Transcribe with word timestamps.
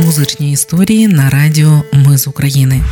Музичні 0.00 0.52
історії 0.52 1.08
на 1.08 1.30
радіо 1.30 1.82
Ми 1.92 2.18
з 2.18 2.26
України. 2.26 2.82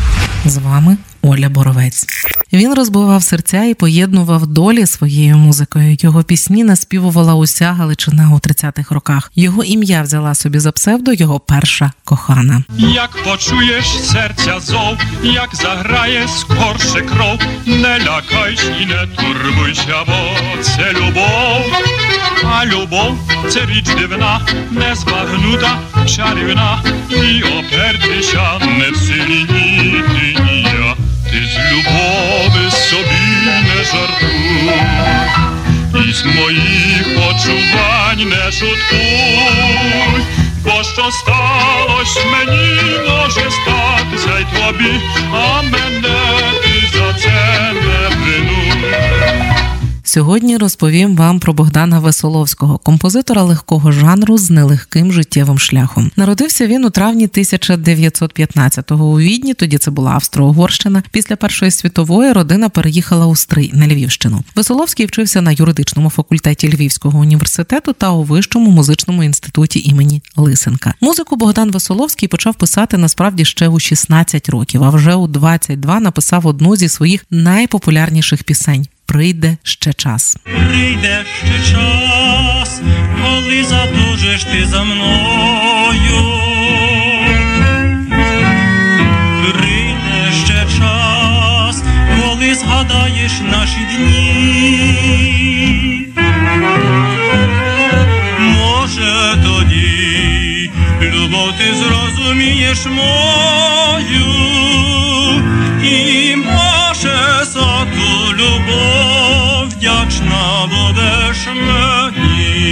З 0.45 0.57
вами 0.57 0.97
Оля 1.23 1.49
Боровець. 1.49 2.07
Він 2.53 2.75
розбивав 2.75 3.23
серця 3.23 3.65
і 3.65 3.75
поєднував 3.75 4.47
долі 4.47 4.87
своєю 4.87 5.37
музикою. 5.37 5.97
Його 6.01 6.23
пісні 6.23 6.65
наспівувала 6.65 7.35
уся 7.35 7.73
Галичина 7.73 8.31
у 8.31 8.35
30-х 8.35 8.95
роках. 8.95 9.33
Його 9.35 9.65
ім'я 9.65 10.03
взяла 10.03 10.35
собі 10.35 10.59
за 10.59 10.73
псевдо 10.73 11.13
його 11.13 11.41
перша 11.41 11.93
кохана. 12.05 12.65
Як 12.79 13.11
почуєш 13.25 13.85
серця 13.87 14.61
зов, 14.61 14.99
як 15.23 15.49
заграє 15.53 16.29
скорше 16.39 17.01
кров, 17.01 17.39
не 17.67 17.99
лякайся 17.99 18.77
і 18.83 18.87
не 18.87 19.09
турбуйся, 19.17 20.05
бо 20.07 20.63
це 20.63 20.93
любов, 20.93 21.63
а 22.53 22.67
любов 22.67 23.19
це 23.49 23.67
річ 23.67 23.85
дивна, 23.99 24.41
незбагнута, 24.71 25.79
чарівна, 26.17 26.83
і 27.11 27.43
опертися 27.43 28.59
не 28.79 28.91
в 28.91 28.97
силі 28.97 29.47
ні 29.51 30.05
ти, 31.35 31.41
з 31.47 31.57
любови 31.73 32.71
собі 32.71 33.25
не 33.67 33.85
жартуй, 33.85 34.71
з 36.13 36.25
моїх 36.25 37.05
почувань 37.15 38.29
не 38.29 38.53
шуткуй, 38.53 40.23
бо 40.65 40.83
що 40.83 41.11
сталося 41.11 42.21
мені, 42.25 42.81
може 43.09 43.51
статися 43.51 44.39
й 44.39 44.45
тобі, 44.57 44.93
а 45.33 45.63
мене 45.63 46.04
Сьогодні 50.15 50.57
розповім 50.57 51.17
вам 51.17 51.41
про 51.41 51.53
Богдана 51.53 51.99
Весоловського, 51.99 52.79
композитора 52.79 53.43
легкого 53.43 53.93
жанру 53.93 54.39
з 54.39 54.51
нелегким 54.51 55.13
життєвим 55.13 55.59
шляхом. 55.59 56.11
Народився 56.17 56.67
він 56.67 56.85
у 56.85 56.91
травні 56.91 57.27
1915-го 57.29 59.07
у 59.07 59.19
Відні. 59.19 59.55
Тоді 59.55 59.79
це 59.79 59.91
була 59.91 60.11
Австро-Угорщина. 60.13 61.03
Після 61.11 61.37
Першої 61.37 61.71
світової 61.71 62.33
родина 62.33 62.69
переїхала 62.69 63.27
у 63.27 63.37
Стрий 63.37 63.71
на 63.75 63.87
Львівщину. 63.87 64.45
Весоловський 64.57 65.07
вчився 65.07 65.43
на 65.43 65.53
юридичному 65.53 66.11
факультеті 66.11 66.75
Львівського 66.75 67.19
університету 67.19 67.93
та 67.93 68.11
у 68.11 68.23
вищому 68.23 68.71
музичному 68.71 69.25
інституті 69.25 69.83
імені 69.85 70.23
Лисенка. 70.37 70.95
Музику 71.01 71.37
Богдан 71.37 71.71
Весоловський 71.71 72.29
почав 72.29 72.55
писати 72.55 72.99
насправді 72.99 73.45
ще 73.45 73.69
у 73.69 73.81
16 73.81 74.49
років, 74.49 74.85
а 74.85 74.91
вже 74.91 75.15
у 75.15 75.27
22 75.27 76.01
написав 76.01 76.47
одну 76.47 76.77
зі 76.77 76.89
своїх 76.89 77.27
найпопулярніших 77.31 78.43
пісень. 78.43 78.87
Прийде 79.07 79.57
ще 79.63 79.93
час. 79.93 80.37
Прийде 80.45 81.25
ще 81.39 81.73
час, 81.73 82.81
коли 83.23 83.65
задужиш 83.65 84.45
ти 84.45 84.65
за 84.67 84.85
мною. 84.85 86.23
Прийде 89.53 90.33
ще 90.45 90.67
час, 90.79 91.83
коли 92.21 92.55
згадаєш 92.55 93.33
наші 93.53 93.81
дні. 93.97 94.45
Може 98.39 99.37
тоді 99.45 100.71
любов 101.03 101.53
ти 101.59 101.75
зрозумієш 101.75 102.87
мою, 102.87 104.27
і 105.85 106.24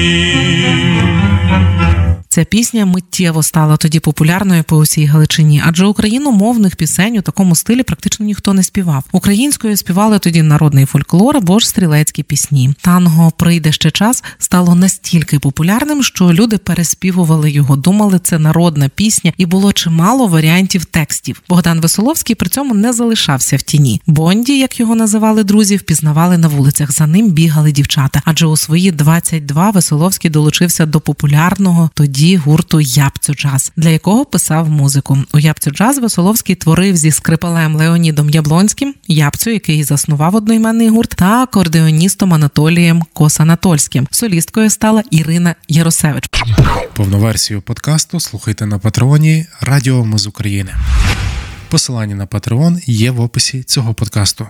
мені. 0.03 0.32
Ця 2.33 2.45
пісня 2.45 2.87
миттєво 2.87 3.43
стала 3.43 3.77
тоді 3.77 4.01
популярною 4.01 4.65
по 4.65 4.77
усій 4.77 5.05
Галичині, 5.05 5.63
адже 5.67 5.87
україномовних 5.87 6.77
пісень 6.77 7.19
у 7.19 7.23
такому 7.23 7.57
стилі 7.57 7.83
практично 7.83 8.27
ніхто 8.27 8.55
не 8.55 8.63
співав. 8.63 9.05
Українською 9.13 9.77
співали 9.77 10.19
тоді 10.19 10.43
народний 10.43 10.87
фольклор 10.87 11.37
або 11.37 11.59
ж 11.59 11.69
стрілецькі 11.69 12.23
пісні. 12.23 12.75
Танго 12.81 13.31
прийде 13.31 13.73
ще 13.73 13.91
час 13.91 14.25
стало 14.39 14.75
настільки 14.75 15.39
популярним, 15.39 16.03
що 16.03 16.33
люди 16.33 16.59
переспівували 16.59 17.51
його, 17.51 17.77
думали, 17.77 18.19
це 18.19 18.39
народна 18.39 18.89
пісня, 18.89 19.33
і 19.37 19.47
було 19.47 19.73
чимало 19.73 20.27
варіантів 20.27 20.85
текстів. 20.85 21.43
Богдан 21.49 21.81
Весоловський 21.81 22.37
при 22.37 22.49
цьому 22.49 22.75
не 22.75 22.93
залишався 22.93 23.57
в 23.57 23.63
тіні. 23.63 24.03
Бонді, 24.07 24.59
як 24.59 24.81
його 24.81 24.95
називали 24.95 25.45
друзі, 25.45 25.77
впізнавали 25.77 26.39
на 26.39 26.49
вулицях. 26.49 26.93
За 26.93 27.07
ним 27.07 27.31
бігали 27.31 27.73
дівчата. 27.73 28.23
Адже 28.25 28.47
у 28.47 28.57
свої 28.57 28.91
22 28.91 29.71
Весоловський 29.71 30.31
долучився 30.31 30.87
до 30.87 31.01
популярного 31.01 31.91
тоді 31.95 32.22
гурту 32.23 32.81
Ябцю 32.81 33.35
Джаз, 33.35 33.73
для 33.77 33.89
якого 33.89 34.25
писав 34.25 34.71
музику. 34.71 35.19
У 35.33 35.39
Ябцю 35.39 35.71
Джаз 35.71 35.99
Весоловський 35.99 36.55
творив 36.55 36.97
зі 36.97 37.11
скрипалем 37.11 37.77
Леонідом 37.77 38.31
Яблонським, 38.31 38.95
Ябцю, 39.09 39.51
який 39.51 39.85
заснував 39.85 40.35
одноіменний 40.35 40.89
гурт, 40.89 41.11
та 41.11 41.43
акордеоністом 41.43 42.35
Анатолієм 42.35 43.03
Косанатольським. 43.13 44.09
Солісткою 44.11 44.71
стала 44.71 45.03
Ірина 45.11 45.55
Яросевич. 45.69 46.25
Повну 46.95 47.19
версію 47.19 47.63
подкасту 47.63 48.21
слухайте 48.21 48.67
на 48.67 48.79
патреоні 48.79 49.47
Радіо 49.61 50.05
Ми 50.05 50.19
з 50.19 50.27
України. 50.27 50.75
Посилання 51.69 52.15
на 52.15 52.27
Патреон 52.27 52.81
є 52.87 53.11
в 53.11 53.21
описі 53.21 53.63
цього 53.63 53.95
подкасту. 53.95 54.47